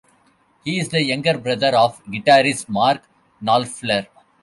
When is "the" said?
0.89-1.03